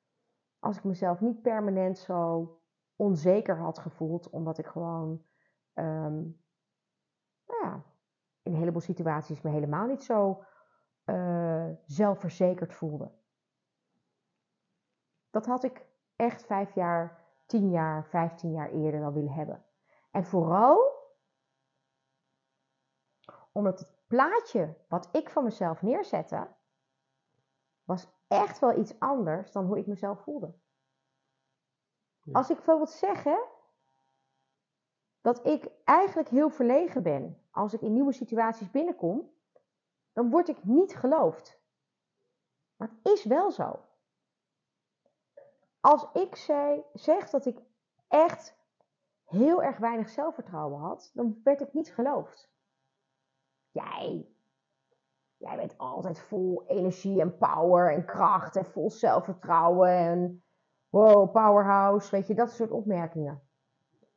[0.59, 2.51] als ik mezelf niet permanent zo
[2.97, 5.25] onzeker had gevoeld, omdat ik gewoon
[5.75, 6.45] um,
[7.47, 7.85] nou ja,
[8.43, 10.45] in een heleboel situaties me helemaal niet zo
[11.07, 13.11] uh, zelfverzekerd voelde.
[15.31, 19.65] Dat had ik echt vijf jaar, tien jaar, vijftien jaar eerder wel willen hebben.
[20.11, 20.95] En vooral
[23.53, 26.49] omdat het plaatje wat ik van mezelf neerzette,
[27.85, 30.55] was echt wel iets anders dan hoe ik mezelf voelde.
[32.33, 33.39] Als ik bijvoorbeeld zeg hè,
[35.21, 39.31] dat ik eigenlijk heel verlegen ben als ik in nieuwe situaties binnenkom,
[40.17, 41.61] dan word ik niet geloofd.
[42.77, 43.81] Maar het is wel zo.
[45.81, 47.63] Als ik zei, zeg dat ik
[48.09, 48.57] echt
[49.25, 52.51] heel erg weinig zelfvertrouwen had, dan werd ik niet geloofd.
[53.71, 54.29] Jij,
[55.37, 60.45] jij bent altijd vol energie en power en kracht en vol zelfvertrouwen en
[60.89, 63.49] wow, powerhouse, weet je, dat soort opmerkingen.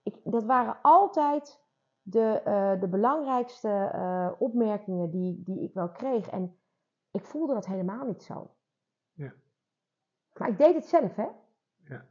[0.03, 1.61] Ik, dat waren altijd
[2.01, 6.29] de, uh, de belangrijkste uh, opmerkingen die, die ik wel kreeg.
[6.29, 6.57] En
[7.11, 8.55] ik voelde dat helemaal niet zo.
[9.13, 9.33] Ja.
[10.33, 11.27] Maar ik deed het zelf, hè?
[11.83, 12.05] Ja.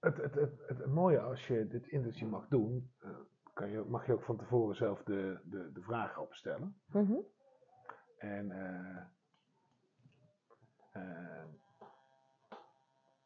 [0.00, 3.10] Het, het, het, het, mooie als je dit interview mag doen, uh,
[3.52, 6.80] kan je, mag je ook van tevoren zelf de, de, de vragen opstellen.
[6.86, 7.26] Mm -hmm.
[8.18, 8.50] En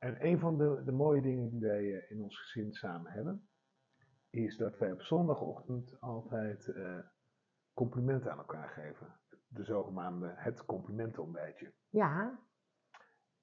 [0.02, 3.48] en een van de, de mooie dingen die wij eh, in ons gezin samen hebben,
[4.32, 6.98] is dat wij op zondagochtend altijd uh,
[7.74, 9.06] complimenten aan elkaar geven.
[9.48, 11.72] De zogenaamde het complimentenontbijtje.
[11.88, 12.38] Ja.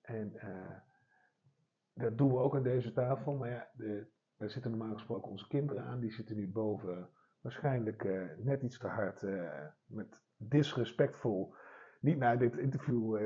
[0.02, 0.78] En uh,
[1.94, 3.36] dat doen we ook aan deze tafel.
[3.36, 6.00] Maar ja, de, daar zitten normaal gesproken onze kinderen aan.
[6.00, 7.10] Die zitten nu boven
[7.42, 9.26] waarschijnlijk uh, net iets te hard
[9.86, 11.54] met disrespectvol
[12.00, 13.18] niet naar dit interview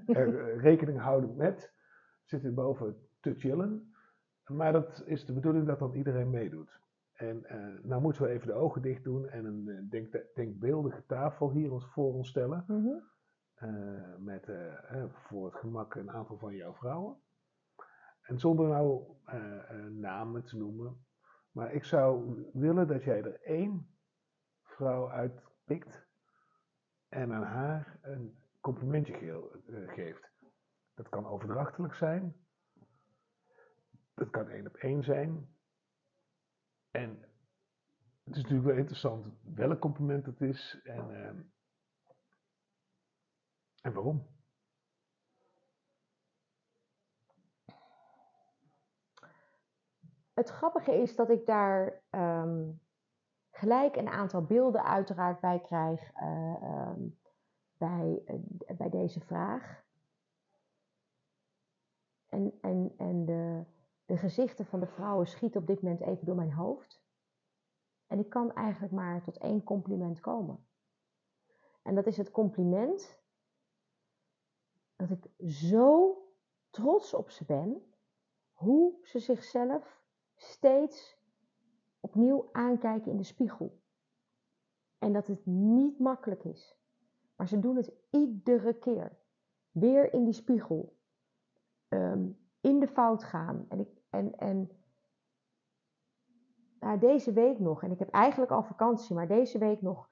[0.68, 1.72] rekening houden met
[2.24, 3.94] zit hier boven te chillen.
[4.46, 6.80] Maar dat is de bedoeling dat dan iedereen meedoet.
[7.22, 11.06] En uh, nou moeten we even de ogen dicht doen en een uh, denk, denkbeeldige
[11.06, 12.64] tafel hier ons voor ons stellen.
[12.66, 13.10] Mm -hmm.
[13.68, 14.50] uh, met
[15.10, 17.16] voor het gemak een aantal van jouw vrouwen.
[18.22, 19.04] En zonder nou
[19.90, 21.04] namen te noemen.
[21.52, 23.86] Maar ik zou willen dat jij er één
[24.62, 26.06] vrouw uitpikt
[27.08, 29.42] en aan haar een complimentje
[29.86, 30.30] geeft.
[30.94, 32.36] Dat kan overdrachtelijk zijn.
[34.14, 35.51] Dat kan één op één zijn.
[36.92, 37.10] En
[38.24, 41.26] het is natuurlijk wel interessant welk compliment het is en, uh,
[43.80, 44.26] en waarom.
[50.34, 52.80] Het grappige is dat ik daar um,
[53.50, 57.18] gelijk een aantal beelden uiteraard bij krijg uh, um,
[57.76, 59.82] bij, uh, bij deze vraag.
[62.28, 63.64] En, en, en de,
[64.12, 67.02] de gezichten van de vrouwen schieten op dit moment even door mijn hoofd.
[68.06, 70.66] En ik kan eigenlijk maar tot één compliment komen.
[71.82, 73.18] En dat is het compliment
[74.96, 76.16] dat ik zo
[76.70, 77.92] trots op ze ben,
[78.52, 80.02] hoe ze zichzelf
[80.34, 81.18] steeds
[82.00, 83.80] opnieuw aankijken in de spiegel.
[84.98, 86.76] En dat het niet makkelijk is.
[87.36, 89.18] Maar ze doen het iedere keer.
[89.70, 90.96] Weer in die spiegel.
[91.88, 92.30] Ehm,
[92.62, 93.66] in de fout gaan.
[93.68, 94.70] En, ik, en, en
[96.80, 100.08] nou, deze week nog, en ik heb eigenlijk al vakantie, maar deze week nog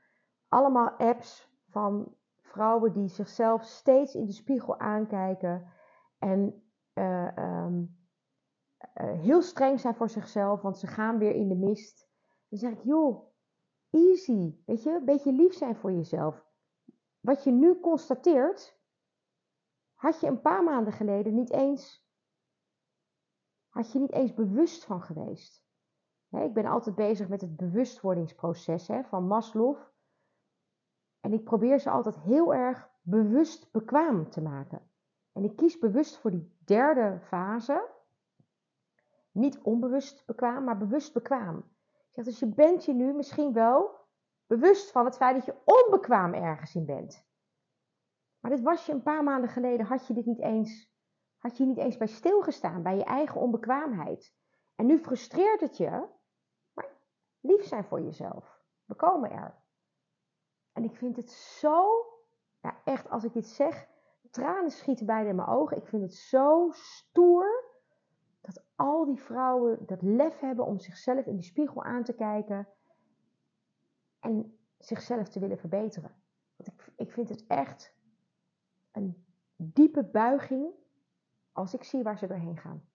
[0.49, 5.73] allemaal apps van vrouwen die zichzelf steeds in de spiegel aankijken
[6.19, 7.99] en uh, um,
[9.01, 12.09] uh, heel streng zijn voor zichzelf, want ze gaan weer in de mist.
[12.49, 13.31] Dan zeg ik, joh,
[13.91, 16.45] easy, weet je, een beetje lief zijn voor jezelf.
[17.21, 18.79] Wat je nu constateert,
[19.95, 22.10] had je een paar maanden geleden niet eens,
[23.71, 25.65] had je niet eens bewust van geweest.
[26.31, 29.77] ik ben altijd bezig met het bewustwordingsproces van Maslow.
[31.21, 34.91] En ik probeer ze altijd heel erg bewust bekwaam te maken.
[35.33, 37.89] En ik kies bewust voor die derde fase.
[39.33, 41.57] Niet onbewust bekwaam, maar bewust bekwaam.
[41.57, 43.99] Ik zeg, dus je bent je nu misschien wel
[44.47, 47.29] bewust van het feit dat je onbekwaam ergens in bent.
[48.41, 50.90] Maar dit was je een paar maanden geleden, had je dit niet eens
[51.41, 54.35] had je niet eens bij stilgestaan, bij je eigen onbekwaamheid.
[54.75, 56.07] En nu frustreert het je,
[56.75, 56.89] maar
[57.41, 58.61] lief zijn voor jezelf.
[58.85, 59.55] We komen er.
[60.73, 62.07] En ik vind het zo,
[62.61, 63.89] ja echt als ik dit zeg,
[64.31, 65.77] tranen schieten bijna in mijn ogen.
[65.77, 67.65] Ik vind het zo stoer
[68.41, 72.69] dat al die vrouwen dat lef hebben om zichzelf in die spiegel aan te kijken
[74.21, 76.15] en zichzelf te willen verbeteren.
[76.57, 77.95] Want ik, ik vind het echt
[78.93, 79.27] een
[79.57, 80.73] diepe buiging
[81.53, 82.89] als ik zie waar ze doorheen gaan.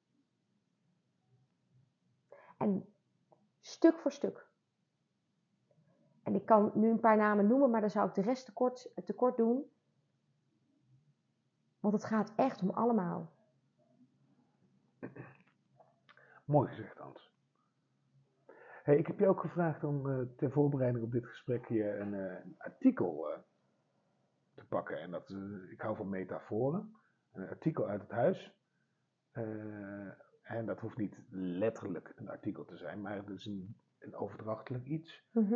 [2.58, 2.94] En
[3.60, 4.48] stuk voor stuk.
[6.24, 8.92] En ik kan nu een paar namen noemen, maar dan zou ik de rest tekort,
[9.06, 9.72] tekort doen.
[11.80, 13.34] Want het gaat echt om allemaal.
[16.46, 17.34] Mooi gezegd, Hans.
[18.84, 22.14] Hey, ik heb je ook gevraagd om uh, ter voorbereiding op dit gesprek hier een,
[22.14, 23.38] uh, artikel uh,
[24.54, 25.02] te pakken.
[25.02, 25.30] En dat,
[25.70, 26.96] ik hou van metaforen.
[27.36, 28.54] Een artikel uit het huis.
[30.42, 34.86] en dat hoeft niet letterlijk een artikel te zijn, maar het is een, een overdrachtelijk
[34.86, 35.24] iets.
[35.32, 35.56] Mhm.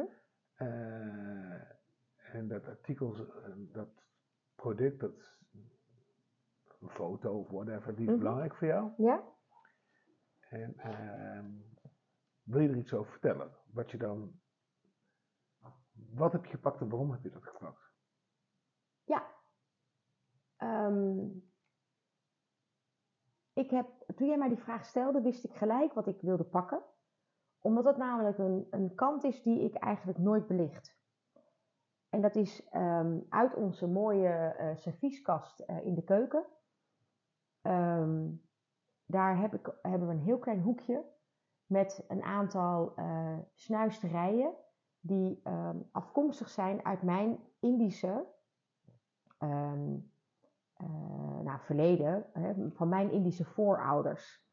[2.31, 3.15] en dat artikel,
[3.71, 3.89] dat
[4.55, 5.37] product, dat
[6.79, 8.17] een foto of whatever, die is Mhm.
[8.19, 8.91] belangrijk voor jou.
[8.97, 9.23] Ja?
[10.39, 11.51] En ehm,
[12.43, 13.55] wil je er iets over vertellen?
[13.73, 14.39] Wat je dan.
[16.13, 17.81] Wat heb je gepakt en waarom heb je dat gepakt?
[19.03, 19.27] Ja.
[20.57, 21.27] Ehm,
[23.59, 26.81] ik heb, toen jij mij die vraag stelde, wist ik gelijk wat ik wilde pakken.
[27.61, 30.97] Omdat het namelijk een, een kant is die ik eigenlijk nooit belicht.
[32.09, 36.45] En dat is ehm, uit onze mooie eh servieskast eh, in de keuken.
[37.61, 38.31] Ehm,
[39.05, 41.05] daar heb ik, hebben we een heel klein hoekje
[41.65, 44.53] met een aantal eh, snuisterijen
[44.99, 48.25] die ehm, afkomstig zijn uit mijn Indische
[49.37, 49.73] eh,
[51.43, 54.47] nou, verleden, hè, van mijn Indische voorouders.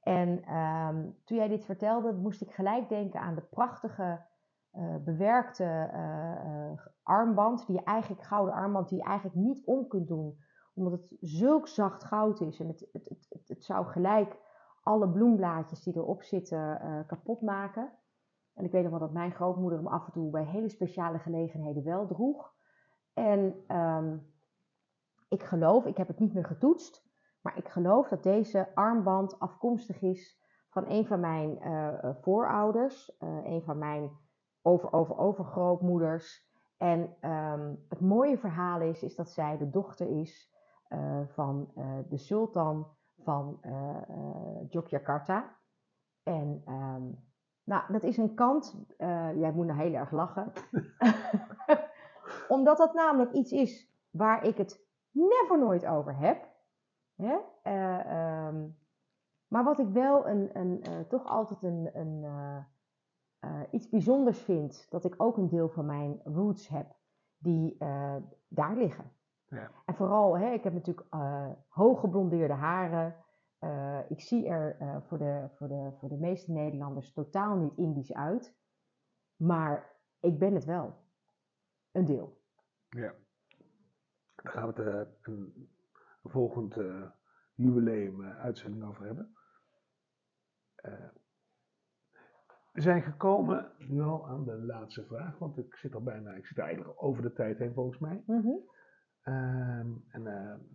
[0.00, 4.28] En ehm, toen jij dit vertelde, moest ik gelijk denken aan de prachtige
[4.70, 9.88] eh, bewerkte eh, eh, armband, die je eigenlijk, gouden armband, die je eigenlijk niet om
[9.88, 10.38] kunt doen,
[10.74, 12.60] omdat het zulk zacht goud is.
[12.60, 14.36] En het, het, het, het, zou gelijk
[14.82, 17.92] alle bloemblaadjes die erop zitten eh, kapot maken.
[18.54, 21.18] En ik weet nog wel dat mijn grootmoeder hem af en toe bij hele speciale
[21.18, 22.54] gelegenheden wel droeg.
[23.12, 24.16] En ehm,
[25.30, 27.08] ik geloof, ik heb het niet meer getoetst,
[27.40, 30.40] maar ik geloof dat deze armband afkomstig is
[30.70, 34.10] van een van mijn eh, eh, voorouders, eh, een van mijn
[34.62, 36.48] over, over, overgrootmoeders.
[36.76, 40.48] En ehm, het mooie verhaal is, is dat zij de dochter is
[41.26, 41.72] van
[42.08, 42.86] de sultan
[43.18, 43.60] van
[44.68, 45.56] Yogyakarta.
[46.22, 47.02] En ehm,
[47.64, 48.84] nou, dat is een kant,
[49.34, 50.52] jij moet nou heel erg lachen,
[52.56, 56.48] omdat dat namelijk iets is waar ik het never nooit over heb.
[57.14, 57.38] Hè?
[57.62, 58.68] Eh, ehm,
[59.48, 62.24] maar wat ik wel een, een, eh, toch altijd een, een,
[63.38, 66.98] eh, iets bijzonders vind, dat ik ook een deel van mijn roots heb,
[67.38, 67.76] die
[68.48, 69.12] daar liggen.
[69.46, 69.70] Ja.
[69.86, 73.16] En vooral, hè, ik heb natuurlijk eh hooggeblondeerde haren.
[74.08, 78.58] Ik zie er voor, de, voor, de, voor de meeste Nederlanders totaal niet Indisch uit.
[79.36, 80.94] Maar ik ben het wel.
[81.92, 82.40] Een deel.
[82.88, 83.14] Ja.
[84.42, 85.68] Daar gaan we het eh, een
[86.22, 87.02] volgend eh,
[87.54, 89.34] jubileum eh, uitzending over hebben.
[92.72, 96.46] We zijn gekomen nu al aan de laatste vraag, want ik zit al bijna, ik
[96.46, 98.22] zit eigenlijk over de tijd heen volgens mij.
[99.22, 100.24] Ehm, en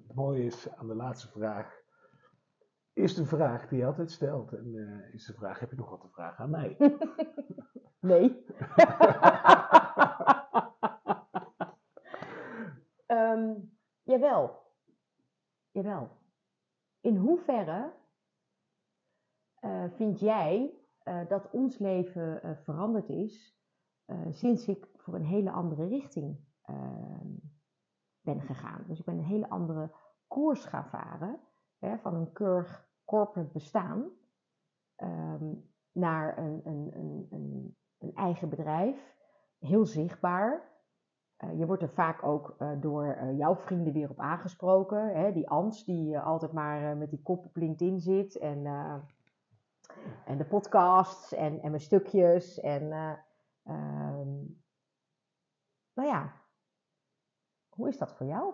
[0.08, 1.82] het mooie is aan de laatste vraag,
[2.93, 4.54] is de vraag die je altijd stelt.
[4.54, 4.75] En
[5.12, 6.78] is de vraag, heb je nog wat te vragen aan mij?
[7.99, 8.45] Nee.
[15.86, 16.10] Jawel.
[17.02, 17.94] In hoeverre
[19.60, 23.54] eh, vind jij eh, dat ons leven eh, veranderd is
[24.29, 27.27] sinds ik voor een hele andere richting ehm,
[28.21, 28.83] ben gegaan?
[28.88, 29.92] Dus ik ben een hele andere
[30.27, 31.40] koers gaan varen
[31.79, 34.10] hè, van een keurig corporate bestaan
[34.96, 35.54] ehm,
[35.92, 36.92] naar een, een,
[37.29, 39.15] een, een eigen bedrijf.
[39.60, 40.75] Heel zichtbaar.
[41.38, 45.15] Eh, je wordt er vaak ook eh, door eh, jouw vrienden weer op aangesproken.
[45.15, 45.31] Hè?
[45.31, 48.38] Die Ans, die altijd maar met die kop op LinkedIn zit.
[48.38, 48.65] En,
[50.25, 52.60] en de podcasts en, en mijn stukjes.
[52.60, 53.13] En eh,
[53.63, 54.44] ehm,
[55.94, 56.33] nou ja,
[57.69, 58.54] hoe is dat voor jou?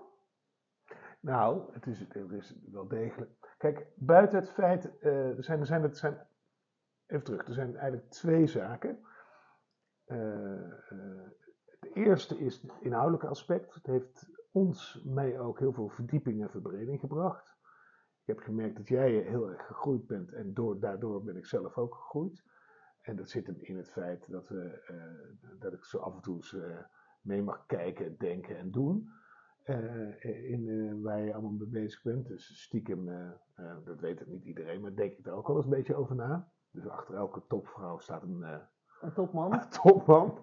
[1.19, 3.55] Nou, het is, het is wel degelijk.
[3.57, 6.27] Kijk, buiten het feit, eh, er, zijn, er, zijn, er zijn,
[7.05, 9.05] even terug, er zijn eigenlijk twee zaken.
[10.05, 10.17] Eh,
[11.81, 13.73] het eerste is het inhoudelijke aspect.
[13.73, 17.57] Het heeft ons, mij ook heel veel verdieping en verbreding gebracht.
[18.21, 21.77] Ik heb gemerkt dat jij heel erg gegroeid bent en door, daardoor ben ik zelf
[21.77, 22.43] ook gegroeid.
[23.01, 26.21] En dat zit hem in het feit dat, we, eh, dat ik zo af en
[26.21, 26.77] toe eens eh,
[27.21, 29.09] mee mag kijken, denken en doen.
[29.65, 32.27] Uh, in waar je allemaal mee bezig bent.
[32.27, 33.05] Dus stiekem,
[33.85, 36.15] dat weet het niet iedereen, maar denk ik er ook wel eens een beetje over
[36.15, 36.51] na.
[36.71, 38.45] Dus achter elke topvrouw staat een,
[39.01, 39.53] een topman.
[39.53, 40.39] Een topman.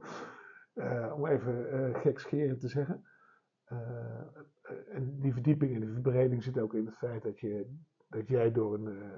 [1.14, 3.05] Om even gekscherend te zeggen.
[4.93, 7.76] en die verdieping en die verbreding zit ook in het feit dat je
[8.09, 9.12] dat jij door, een,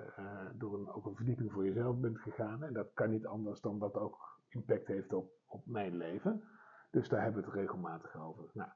[0.59, 2.63] door een, ook een verdieping voor jezelf bent gegaan.
[2.63, 6.45] En dat kan niet anders dan dat ook impact heeft op, op mijn leven.
[6.91, 8.51] Dus daar hebben we het regelmatig over.
[8.53, 8.71] Nou,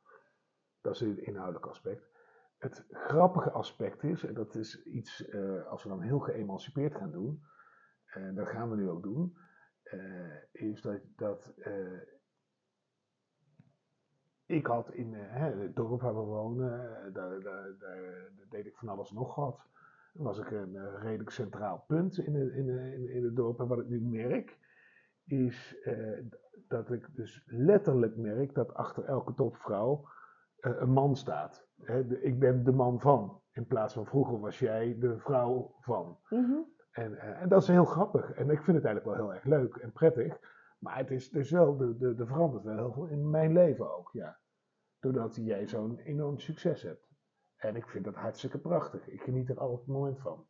[0.80, 2.12] dat is het inhoudelijk aspect.
[2.58, 5.34] Het grappige aspect is, en dat is iets,
[5.68, 7.42] als we dan heel geëmancipeerd gaan doen,
[8.04, 9.36] en dat gaan we nu ook doen,
[10.52, 11.54] is dat, dat
[14.54, 16.68] ik had in het dorp waar we wonen,
[17.12, 19.66] daar, daar, daar, deed ik van alles nog wat
[20.12, 23.60] was ik een uh, redelijk centraal punt in, de, in, in, in het dorp.
[23.60, 24.58] En wat ik nu merk,
[25.24, 25.76] is
[26.68, 30.04] dat ik dus letterlijk merk dat achter elke topvrouw
[30.60, 31.66] een man staat.
[31.82, 33.40] Hè, de, ik ben de man van.
[33.52, 36.18] In plaats van vroeger was jij de vrouw van.
[36.28, 36.66] Mm -hmm.
[36.90, 38.32] en, en, dat is heel grappig.
[38.32, 40.38] En ik vind het eigenlijk wel heel erg leuk en prettig.
[40.78, 43.96] Maar het is dus wel, de, de, de verandert wel heel veel in mijn leven
[43.96, 44.38] ook, ja.
[45.04, 47.08] Doordat jij zo'n enorm succes hebt.
[47.56, 49.08] En ik vind dat hartstikke prachtig.
[49.08, 50.46] Ik geniet er elk moment van.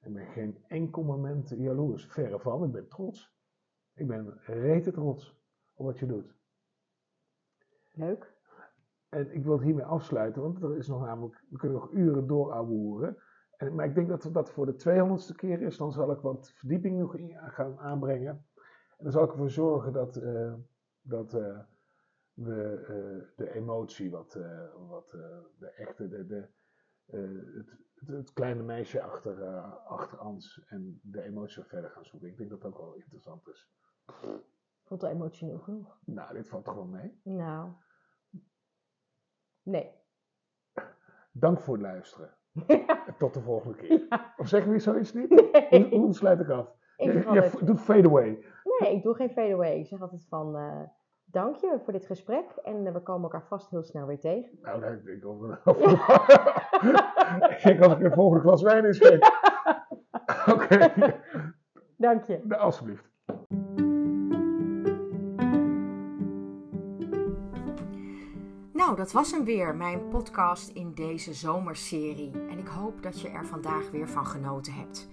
[0.00, 2.06] Ik ben geen enkel moment jaloers.
[2.06, 3.34] Verre van, ik ben trots.
[3.94, 5.40] Ik ben rete trots
[5.74, 6.34] op wat je doet.
[7.92, 8.34] Leuk.
[9.08, 12.26] En ik wil het hiermee afsluiten, want er is nog namelijk, we kunnen nog uren
[12.26, 13.16] doorouwehoeren.
[13.56, 15.76] En, maar ik denk dat dat voor de 200ste keer is.
[15.76, 18.46] Dan zal ik wat verdieping nog in gaan aanbrengen.
[18.98, 20.54] En dan zal ik ervoor zorgen dat, uh,
[21.02, 21.58] dat uh,
[22.34, 26.48] we uh, de emotie, wat, uh, wat uh, de echte, de, de,
[27.56, 32.28] het, het, het, kleine meisje achter, achter Ans en de emotie verder gaan zoeken.
[32.28, 33.70] Ik denk dat dat ook wel interessant is.
[34.84, 35.98] Vond het emotioneel genoeg?
[36.04, 37.20] Nou, dit valt toch wel mee?
[37.22, 37.70] Nou,
[39.62, 39.92] nee.
[41.32, 42.36] Dank voor het luisteren.
[43.18, 44.06] Tot de volgende keer.
[44.08, 44.34] Ja.
[44.36, 45.28] Of zeggen we zoiets niet?
[45.28, 45.88] Nee.
[45.88, 46.76] Hoe, hoe sluit ik af?
[46.96, 48.44] Ik je, je doet fade away.
[48.78, 49.78] Nee, ik doe geen fade away.
[49.78, 50.82] Ik zeg altijd van, eh,
[51.34, 52.44] dank je voor dit gesprek.
[52.62, 54.58] En eh, we komen elkaar vast heel snel weer tegen.
[54.62, 55.60] Nou, nee, ik denk over.
[57.56, 59.24] ik denk als ik een volgende glas wijn inschenk.
[60.52, 60.92] Oké,
[61.96, 62.40] Dank je.
[62.42, 63.12] nou, alsjeblieft.
[68.72, 72.30] Nou, dat was hem weer, mijn podcast in deze zomerserie.
[72.50, 75.08] En ik hoop dat je er vandaag weer van genoten hebt.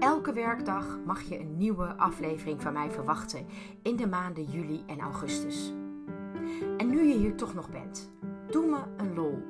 [0.00, 3.46] Elke werkdag mag je een nieuwe aflevering van mij verwachten
[3.82, 5.72] in de maanden juli en augustus.
[6.76, 8.10] En nu je hier toch nog bent,
[8.50, 9.42] doe me een lol.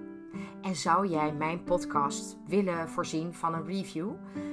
[0.63, 4.11] En zou jij mijn podcast willen voorzien van een review?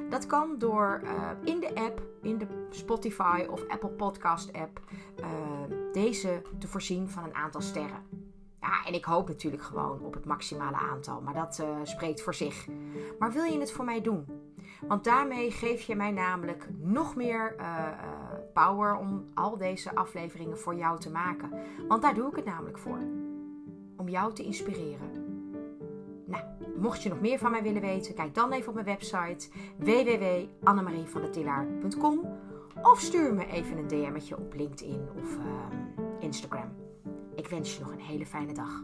[0.09, 4.79] Dat kan door uh, in de app, in de Spotify of Apple Podcast app,
[5.19, 5.27] uh,
[5.93, 8.03] deze te voorzien van een aantal sterren.
[8.61, 12.33] Ja, en ik hoop natuurlijk gewoon op het maximale aantal, maar dat uh, spreekt voor
[12.33, 12.67] zich.
[13.19, 14.36] Maar wil je het voor mij doen?
[14.87, 17.87] Want daarmee geef je mij namelijk nog meer uh,
[18.53, 21.51] power om al deze afleveringen voor jou te maken.
[21.87, 22.99] Want daar doe ik het namelijk voor.
[23.97, 25.25] Om jou te inspireren.
[26.25, 26.43] Nou,
[26.77, 32.19] mocht je nog meer van mij willen weten, kijk dan even op mijn website www.annemarievandetillaar.com
[32.81, 35.43] of stuur me even een DM'tje op LinkedIn of uh,
[36.19, 36.69] Instagram.
[37.35, 38.83] Ik wens je nog een hele fijne dag.